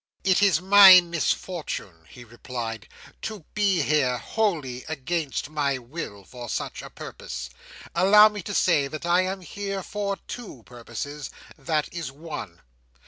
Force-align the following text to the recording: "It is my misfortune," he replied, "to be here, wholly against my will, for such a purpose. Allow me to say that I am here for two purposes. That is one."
"It 0.23 0.41
is 0.41 0.59
my 0.59 0.99
misfortune," 0.99 2.05
he 2.09 2.23
replied, 2.23 2.87
"to 3.21 3.45
be 3.53 3.83
here, 3.83 4.17
wholly 4.17 4.83
against 4.89 5.51
my 5.51 5.77
will, 5.77 6.23
for 6.23 6.49
such 6.49 6.81
a 6.81 6.89
purpose. 6.89 7.51
Allow 7.93 8.29
me 8.29 8.41
to 8.41 8.53
say 8.55 8.87
that 8.87 9.05
I 9.05 9.21
am 9.21 9.41
here 9.41 9.83
for 9.83 10.17
two 10.27 10.63
purposes. 10.65 11.29
That 11.55 11.87
is 11.93 12.11
one." 12.11 12.63